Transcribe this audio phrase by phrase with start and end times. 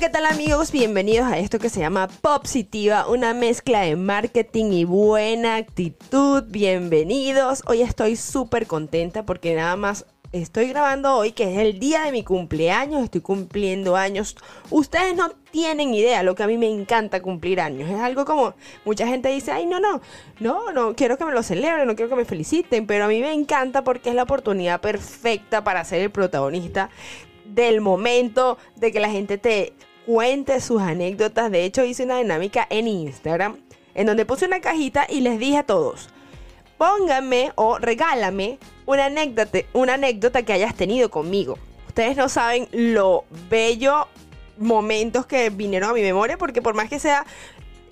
[0.00, 0.72] ¿qué tal amigos?
[0.72, 6.42] Bienvenidos a esto que se llama Popsitiva, una mezcla de marketing y buena actitud.
[6.48, 7.62] Bienvenidos.
[7.66, 12.10] Hoy estoy súper contenta porque nada más estoy grabando hoy, que es el día de
[12.10, 14.34] mi cumpleaños, estoy cumpliendo años.
[14.68, 17.88] Ustedes no tienen idea lo que a mí me encanta cumplir años.
[17.88, 18.54] Es algo como,
[18.84, 20.00] mucha gente dice, ay, no, no,
[20.40, 23.20] no, no quiero que me lo celebren, no quiero que me feliciten, pero a mí
[23.20, 26.90] me encanta porque es la oportunidad perfecta para ser el protagonista
[27.44, 29.72] del momento, de que la gente te
[30.06, 31.50] cuente sus anécdotas.
[31.50, 33.56] De hecho, hice una dinámica en Instagram
[33.94, 36.08] en donde puse una cajita y les dije a todos,
[36.78, 41.58] pónganme o regálame una anécdota, una anécdota que hayas tenido conmigo.
[41.88, 44.08] Ustedes no saben lo bello
[44.58, 47.24] momentos que vinieron a mi memoria porque por más que sea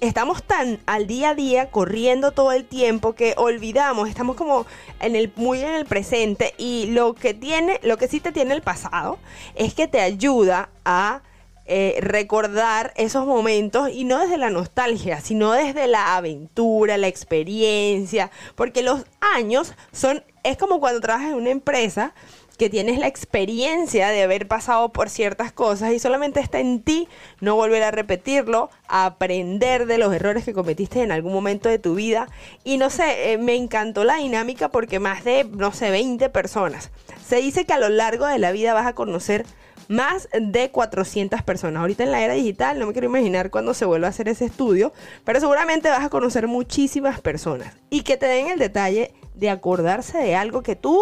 [0.02, 4.66] estamos tan al día a día corriendo todo el tiempo que olvidamos, estamos como
[4.98, 8.52] en el muy en el presente y lo que tiene, lo que sí te tiene
[8.52, 9.18] el pasado
[9.54, 11.22] es que te ayuda a
[11.66, 18.32] eh, recordar esos momentos y no desde la nostalgia, sino desde la aventura, la experiencia,
[18.56, 22.14] porque los años son, es como cuando trabajas en una empresa
[22.58, 27.08] que tienes la experiencia de haber pasado por ciertas cosas y solamente está en ti
[27.40, 31.94] no volver a repetirlo, aprender de los errores que cometiste en algún momento de tu
[31.94, 32.28] vida.
[32.62, 36.90] Y no sé, eh, me encantó la dinámica porque más de, no sé, 20 personas.
[37.26, 39.44] Se dice que a lo largo de la vida vas a conocer
[39.88, 41.80] más de 400 personas.
[41.80, 44.44] Ahorita en la era digital, no me quiero imaginar cuándo se vuelva a hacer ese
[44.44, 44.92] estudio,
[45.24, 50.18] pero seguramente vas a conocer muchísimas personas y que te den el detalle de acordarse
[50.18, 51.00] de algo que tú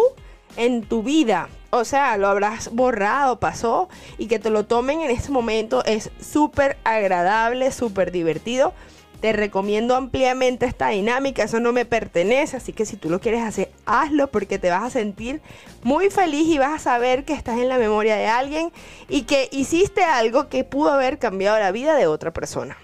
[0.57, 1.49] en tu vida.
[1.69, 6.11] O sea, lo habrás borrado, pasó, y que te lo tomen en este momento es
[6.19, 8.73] súper agradable, súper divertido.
[9.21, 13.43] Te recomiendo ampliamente esta dinámica, eso no me pertenece, así que si tú lo quieres
[13.43, 15.41] hacer, hazlo porque te vas a sentir
[15.83, 18.73] muy feliz y vas a saber que estás en la memoria de alguien
[19.07, 22.77] y que hiciste algo que pudo haber cambiado la vida de otra persona.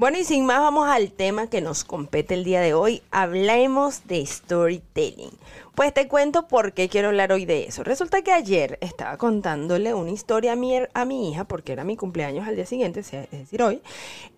[0.00, 3.02] Bueno, y sin más, vamos al tema que nos compete el día de hoy.
[3.10, 5.28] Hablemos de storytelling.
[5.74, 7.84] Pues te cuento por qué quiero hablar hoy de eso.
[7.84, 11.98] Resulta que ayer estaba contándole una historia a mi, a mi hija, porque era mi
[11.98, 13.82] cumpleaños al día siguiente, es decir, hoy,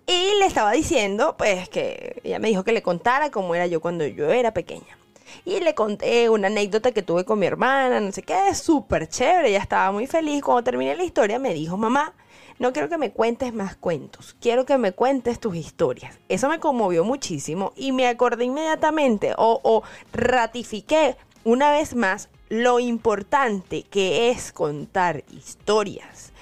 [0.05, 3.81] y le estaba diciendo, pues, que ella me dijo que le contara cómo era yo
[3.81, 4.99] cuando yo era pequeña.
[5.45, 9.51] Y le conté una anécdota que tuve con mi hermana, no sé qué, súper chévere,
[9.51, 10.43] ella estaba muy feliz.
[10.43, 12.15] Cuando terminé la historia me dijo, mamá,
[12.63, 16.21] no quiero que me cuentes más cuentos, quiero que me cuentes tus historias.
[16.29, 22.79] Eso me conmovió muchísimo y me acordé inmediatamente o, o ratifiqué una vez más lo
[22.79, 26.33] importante que es contar historias.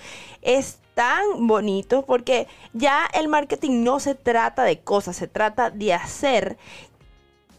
[0.43, 5.95] Es tan bonito porque ya el marketing no se trata de cosas, se trata de
[5.95, 6.59] hacer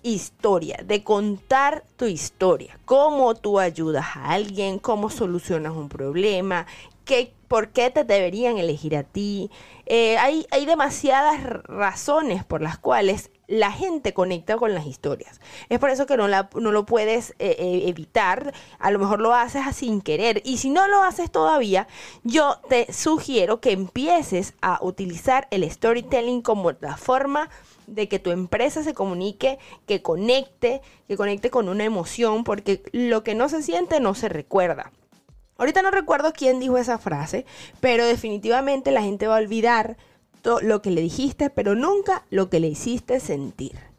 [0.04, 6.68] historia, de contar tu historia, cómo tú ayudas a alguien, cómo solucionas un problema,
[7.06, 9.52] qué por qué te deberían elegir a ti.
[9.86, 15.42] Eh, hay, hay demasiadas razones por las cuales la gente conecta con las historias.
[15.68, 18.54] Es por eso que no, la, no lo puedes eh, eh, evitar.
[18.80, 20.42] A lo mejor lo haces sin querer.
[20.46, 21.90] Y si no lo haces todavía,
[22.24, 27.50] yo te sugiero que empieces a utilizar el storytelling como la forma
[27.86, 33.26] de que tu empresa se comunique, que conecte, que conecte con una emoción, porque lo
[33.26, 34.94] que no se siente no se recuerda.
[35.58, 37.46] Ahorita no recuerdo quién dijo esa frase,
[37.80, 39.98] pero definitivamente la gente va a olvidar
[40.44, 43.92] lo que le dijiste, pero nunca lo que le hiciste sentir.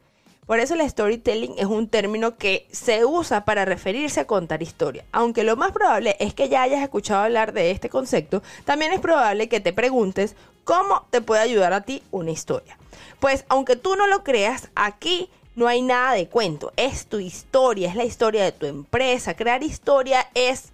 [0.46, 5.04] Por eso el storytelling es un término que se usa para referirse a contar historia.
[5.12, 8.98] Aunque lo más probable es que ya hayas escuchado hablar de este concepto, también es
[8.98, 10.34] probable que te preguntes
[10.64, 12.76] cómo te puede ayudar a ti una historia.
[13.20, 16.72] Pues aunque tú no lo creas, aquí no hay nada de cuento.
[16.76, 19.36] Es tu historia, es la historia de tu empresa.
[19.36, 20.71] Crear historia es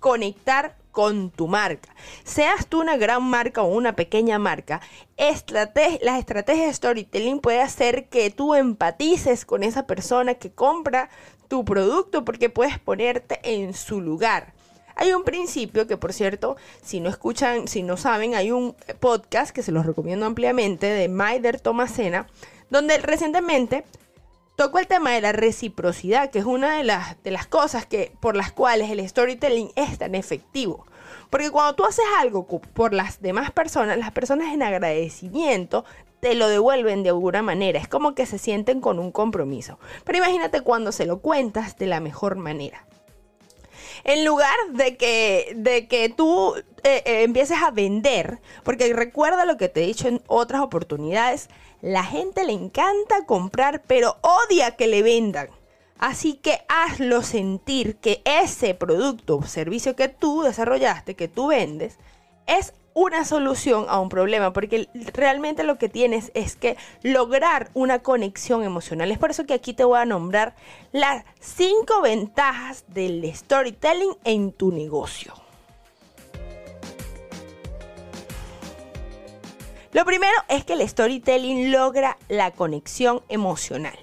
[0.00, 1.94] conectar con tu marca.
[2.24, 4.80] Seas tú una gran marca o una pequeña marca,
[5.18, 11.10] estrate las estrategias de storytelling puede hacer que tú empatices con esa persona que compra
[11.48, 14.54] tu producto porque puedes ponerte en su lugar.
[14.94, 19.54] Hay un principio que, por cierto, si no escuchan, si no saben, hay un podcast
[19.54, 22.26] que se los recomiendo ampliamente de Maider Tomasena,
[22.70, 23.84] donde recientemente
[24.56, 28.12] Toco el tema de la reciprocidad, que es una de las, de las cosas que,
[28.20, 30.86] por las cuales el storytelling es tan efectivo.
[31.28, 35.84] Porque cuando tú haces algo por las demás personas, las personas en agradecimiento
[36.20, 37.78] te lo devuelven de alguna manera.
[37.78, 39.78] Es como que se sienten con un compromiso.
[40.04, 42.86] Pero imagínate cuando se lo cuentas de la mejor manera.
[44.04, 49.56] En lugar de que, de que tú eh, eh, empieces a vender, porque recuerda lo
[49.56, 51.48] que te he dicho en otras oportunidades,
[51.86, 55.50] la gente le encanta comprar, pero odia que le vendan.
[55.98, 61.98] Así que hazlo sentir que ese producto o servicio que tú desarrollaste, que tú vendes,
[62.48, 68.00] es una solución a un problema, porque realmente lo que tienes es que lograr una
[68.00, 69.12] conexión emocional.
[69.12, 70.56] Es por eso que aquí te voy a nombrar
[70.90, 75.45] las cinco ventajas del storytelling en tu negocio.
[79.96, 83.98] Lo primero es que el storytelling logra la conexión emocional.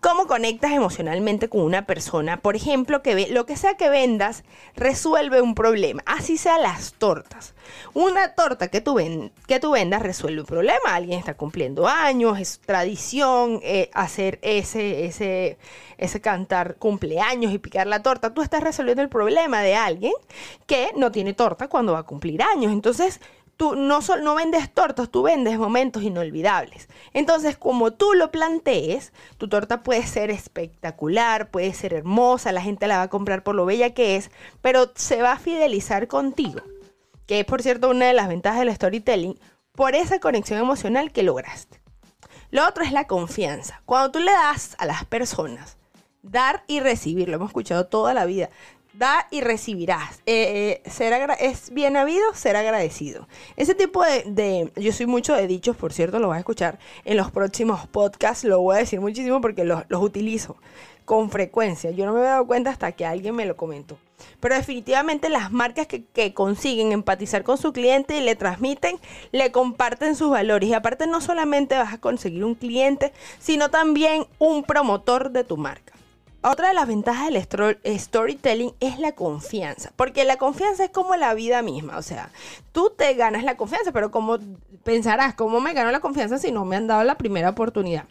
[0.00, 2.38] ¿Cómo conectas emocionalmente con una persona?
[2.38, 4.42] Por ejemplo, que ve, lo que sea que vendas
[4.74, 6.02] resuelve un problema.
[6.06, 7.54] Así sea las tortas.
[7.94, 10.92] Una torta que tú, vendas resuelve un problema.
[10.92, 15.56] Alguien está cumpliendo años, es tradición eh, hacer ese, ese,
[15.98, 18.34] ese cantar cumpleaños y picar la torta.
[18.34, 20.14] Tú estás resolviendo el problema de alguien
[20.66, 22.72] que no tiene torta cuando va a cumplir años.
[22.72, 23.20] Entonces,
[23.58, 26.88] tú no, no vendes tortas, tú vendes momentos inolvidables.
[27.12, 32.86] Entonces, como tú lo plantees, tu torta puede ser espectacular, puede ser hermosa, la gente
[32.86, 34.30] la va a comprar por lo bella que es,
[34.62, 36.62] pero se va a fidelizar contigo,
[37.26, 39.38] que es por cierto una de las ventajas del storytelling,
[39.72, 41.82] por esa conexión emocional que lograste.
[42.50, 43.82] Lo otro es la confianza.
[43.84, 45.76] Cuando tú le das a las personas
[46.22, 48.50] dar y recibir, lo hemos escuchado toda la vida,
[48.92, 50.20] da y recibirás.
[50.26, 53.26] Eh, eh, ser es bien habido, ser agradecido.
[53.56, 57.16] Ese tipo de, Yo soy mucho de dichos, por cierto, lo vas a escuchar en
[57.16, 58.44] los próximos podcasts.
[58.44, 60.56] Lo voy a decir muchísimo porque los, utilizo
[61.04, 61.90] con frecuencia.
[61.90, 63.98] Yo no me he dado cuenta hasta que alguien me lo comentó.
[64.40, 68.98] Pero definitivamente las marcas que, que, consiguen empatizar con su cliente y le transmiten,
[69.30, 70.68] le comparten sus valores.
[70.68, 75.56] Y aparte no solamente vas a conseguir un cliente, sino también un promotor de tu
[75.56, 75.94] marca.
[76.40, 81.34] Otra de las ventajas del storytelling es la confianza, porque la confianza es como la
[81.34, 82.30] vida misma, o sea,
[82.70, 84.38] tú te ganas la confianza, pero como
[84.84, 88.04] pensarás, ¿cómo me gano la confianza si no me han dado la primera oportunidad?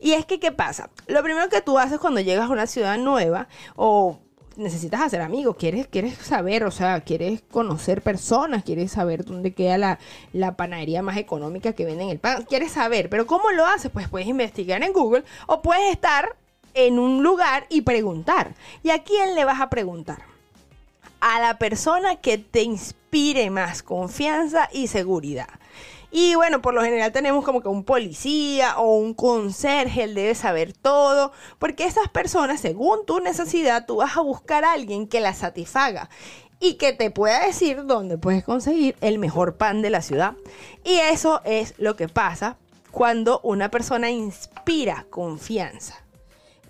[0.00, 0.88] Y es que, ¿qué pasa?
[1.06, 4.20] Lo primero que tú haces cuando llegas a una ciudad nueva o
[4.56, 9.76] necesitas hacer amigos, quieres, quieres saber, o sea, quieres conocer personas, quieres saber dónde queda
[9.76, 9.98] la,
[10.32, 13.90] la panadería más económica que venden el pan, quieres saber, pero ¿cómo lo haces?
[13.90, 16.36] Pues puedes investigar en Google o puedes estar
[16.76, 18.54] en un lugar y preguntar.
[18.82, 20.18] ¿Y a quién le vas a preguntar?
[21.20, 25.48] A la persona que te inspire más confianza y seguridad.
[26.10, 30.34] Y bueno, por lo general tenemos como que un policía o un conserje, él debe
[30.34, 35.20] saber todo, porque esas personas, según tu necesidad, tú vas a buscar a alguien que
[35.20, 36.08] la satisfaga
[36.60, 40.34] y que te pueda decir dónde puedes conseguir el mejor pan de la ciudad.
[40.84, 42.56] Y eso es lo que pasa
[42.90, 46.05] cuando una persona inspira confianza.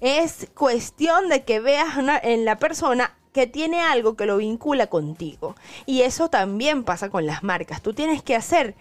[0.06, 5.56] Es cuestión de que veas en la persona que tiene algo que lo vincula contigo.
[5.84, 7.82] Y eso también pasa con las marcas.
[7.82, 8.76] Tú tienes que hacer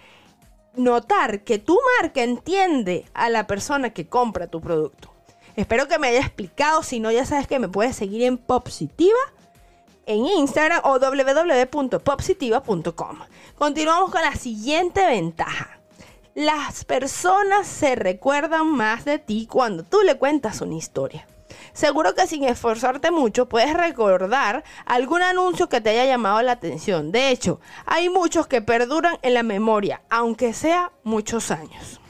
[0.76, 5.12] notar que tu marca entiende a la persona que compra tu producto.
[5.56, 6.84] Espero que me haya explicado.
[6.84, 9.18] Si no, ya sabes que me puedes seguir en Popsitiva
[10.06, 13.20] en Instagram o www.popsitiva.com.
[13.58, 15.80] Continuamos con la siguiente ventaja
[16.36, 21.26] las personas se recuerdan más de ti cuando tú le cuentas una historia.
[21.72, 27.14] Seguro que sin esforzarte mucho puedes recordar algún anuncio que te haya llamado la atención.
[27.14, 32.02] De hecho, hay muchos que perduran en la memoria, aunque sea muchos años.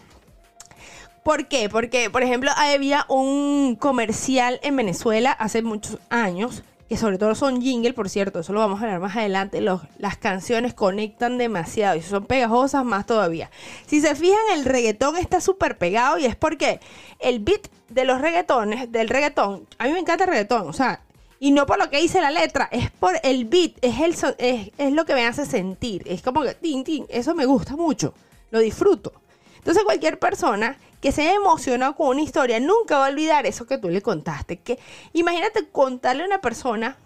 [1.24, 1.70] ¿Por qué?
[1.70, 7.62] Porque, por ejemplo, había un comercial en Venezuela hace muchos años que sobre todo son
[7.62, 12.02] jingle, por cierto, eso lo vamos a ver más adelante, las canciones conectan demasiado y
[12.02, 13.50] son pegajosas más todavía.
[13.88, 16.80] Si se fijan, el reggaetón está súper pegado y es porque
[17.20, 21.02] el beat de los reggaetones, del reggaetón, a mí me encanta el reggaetón, o sea,
[21.40, 24.72] y no por lo que dice la letra, es por el beat, es, el, es,
[24.78, 28.14] es lo que me hace sentir, es como que, tin, tin, eso me gusta mucho,
[28.52, 29.12] lo disfruto.
[29.58, 33.68] Entonces cualquier persona que se haya emocionado con una historia nunca va a olvidar eso
[33.68, 34.62] que tú le contaste.
[34.62, 34.80] Que
[35.14, 36.98] imagínate contarle a una persona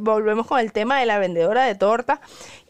[0.00, 2.20] volvemos con el tema de la vendedora de torta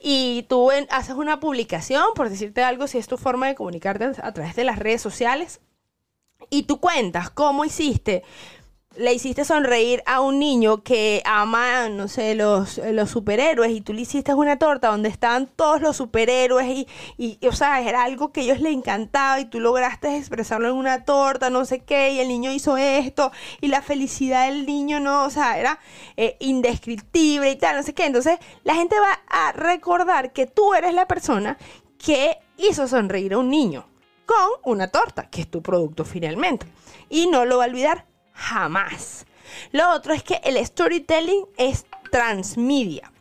[0.00, 4.32] y tú haces una publicación, por decirte algo, si es tu forma de comunicarte a
[4.32, 5.60] través de las redes sociales,
[6.48, 8.22] y tú cuentas cómo hiciste
[8.96, 13.92] le hiciste sonreír a un niño que ama, no sé, los, los superhéroes y tú
[13.92, 18.32] le hiciste una torta donde estaban todos los superhéroes y, y, o sea, era algo
[18.32, 22.20] que ellos les encantaba y tú lograste expresarlo en una torta, no sé qué, y
[22.20, 25.78] el niño hizo esto y la felicidad del niño, no, o sea, era
[26.16, 28.06] eh, indescriptible y tal, no sé qué.
[28.06, 31.56] Entonces, la gente va a recordar que tú eres la persona
[31.98, 33.86] que hizo sonreír a un niño
[34.26, 36.66] con una torta, que es tu producto finalmente.
[37.08, 39.26] Y no lo va a olvidar jamás.
[39.70, 43.12] Lo otro es que el storytelling es transmedia.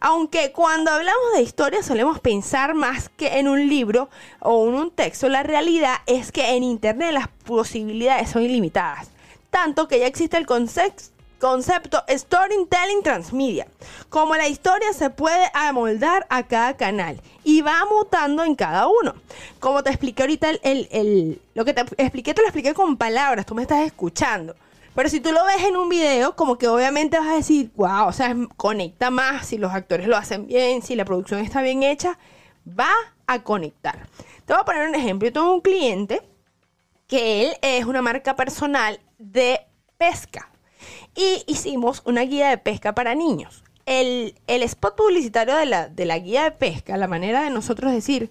[0.00, 4.90] Aunque cuando hablamos de historia solemos pensar más que en un libro o en un
[4.90, 9.10] texto, la realidad es que en Internet las posibilidades son ilimitadas.
[9.50, 11.11] Tanto que ya existe el concepto
[11.42, 13.66] Concepto Storytelling Transmedia.
[14.08, 19.16] Como la historia se puede amoldar a cada canal y va mutando en cada uno.
[19.58, 23.56] Como te expliqué ahorita, el, lo que te expliqué, te lo expliqué con palabras, tú
[23.56, 24.54] me estás escuchando.
[24.94, 28.06] Pero si tú lo ves en un video, como que obviamente vas a decir, wow,
[28.06, 31.82] o sea, conecta más si los actores lo hacen bien, si la producción está bien
[31.82, 32.20] hecha,
[32.68, 32.92] va
[33.26, 34.06] a conectar.
[34.46, 35.26] Te voy a poner un ejemplo.
[35.26, 36.22] Yo tengo un cliente
[37.08, 39.60] que él es una marca personal de
[39.98, 40.51] pesca
[41.14, 43.64] y hicimos una guía de pesca para niños.
[43.84, 48.30] El, spot publicitario de la, de la guía de pesca, la manera de nosotros decir,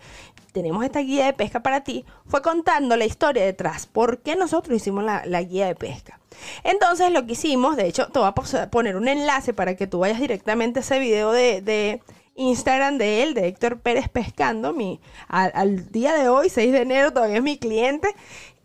[0.51, 4.77] tenemos esta guía de pesca para ti, fue contando la historia detrás, por qué nosotros
[4.77, 6.19] hicimos la, guía de pesca.
[6.63, 9.99] Entonces lo que hicimos, de hecho, te voy a poner un enlace para que tú
[9.99, 12.01] vayas directamente a ese video de,
[12.33, 16.81] Instagram de él, de Héctor Pérez Pescando, mi, al, al, día de hoy, 6 de
[16.81, 18.07] enero, todavía es mi cliente.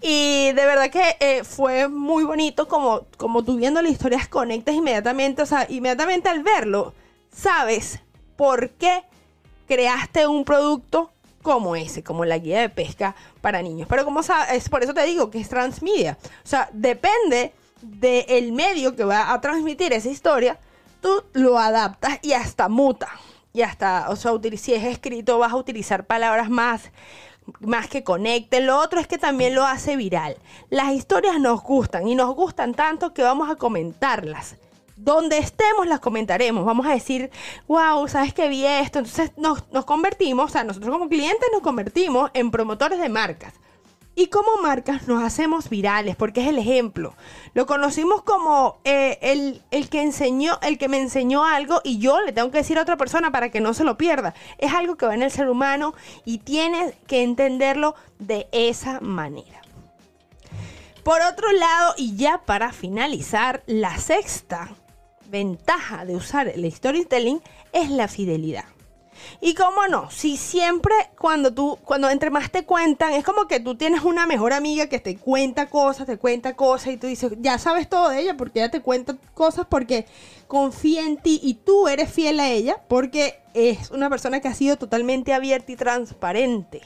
[0.01, 4.75] Y de verdad que eh, fue muy bonito como, como tú viendo la historia conectas
[4.75, 6.95] inmediatamente, o sea, inmediatamente al verlo,
[7.33, 8.01] sabes
[8.37, 9.05] por qué
[9.67, 11.11] creaste un producto
[11.43, 13.87] como ese, como la guía de pesca para niños.
[13.89, 16.19] Pero como sabes, por eso te digo que es transmedia.
[16.45, 20.59] O sea, depende del medio que va a transmitir esa historia,
[21.01, 23.09] tú lo adaptas y hasta muta.
[23.53, 26.91] Y hasta, o sea, si es escrito, vas a utilizar palabras más
[27.61, 28.67] más que conecten.
[28.67, 30.37] Lo otro es que también lo hace viral.
[30.71, 34.57] Las historias nos gustan y nos gustan tanto que vamos a comentarlas
[34.97, 36.65] donde estemos las comentaremos.
[36.65, 37.31] Vamos a decir,
[37.69, 38.99] wow, ¿sabes qué vi esto?
[38.99, 43.53] Entonces nos, convertimos, o sea, nosotros como clientes nos convertimos en promotores de marcas.
[44.19, 47.15] Y como marcas nos hacemos virales, porque es el ejemplo.
[47.53, 52.23] Lo conocimos como eh, el, el, que enseñó, el que me enseñó algo y yo
[52.23, 54.33] le tengo que decir a otra persona para que no se lo pierda.
[54.57, 55.95] Es algo que va en el ser humano
[56.25, 59.61] y tienes que entenderlo de esa manera.
[61.05, 64.71] Por otro lado, y ya para finalizar, la sexta
[65.29, 67.43] ventaja de usar el storytelling
[67.73, 68.65] es la fidelidad.
[69.41, 73.61] Y cómo no, si siempre cuando tú, cuando entre más te cuentan, es como que
[73.61, 77.33] tú tienes una mejor amiga que te cuenta cosas, te cuenta cosas y tú dices,
[77.41, 80.07] ya sabes todo de ella porque ella te cuenta cosas porque
[80.47, 84.55] confía en ti y tú eres fiel a ella porque es una persona que ha
[84.55, 86.83] sido totalmente abierta y transparente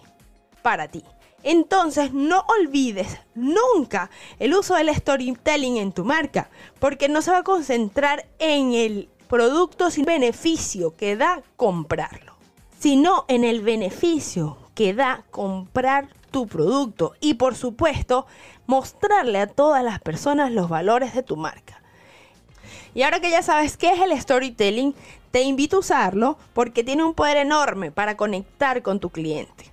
[0.62, 1.04] para ti.
[1.42, 7.38] Entonces no olvides nunca el uso del storytelling en tu marca, porque no se va
[7.38, 12.34] a concentrar en el producto sin beneficio que da comprarlo,
[12.80, 18.26] sino en el beneficio que da comprar tu producto y por supuesto
[18.66, 21.80] mostrarle a todas las personas los valores de tu marca.
[22.92, 24.96] Y ahora que ya sabes qué es el storytelling,
[25.30, 29.70] te invito a usarlo porque tiene un poder enorme para conectar con tu cliente.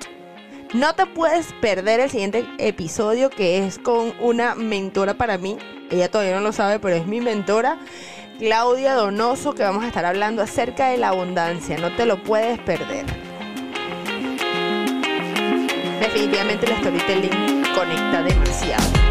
[0.73, 5.58] No te puedes perder el siguiente episodio que es con una mentora para mí.
[5.90, 7.80] Ella todavía no lo sabe, pero es mi mentora.
[8.38, 11.78] Claudia Donoso, que vamos a estar hablando acerca de la abundancia.
[11.78, 13.07] No te lo puedes perder.
[16.00, 19.06] Definitivamente el storytelling conecta demasiado.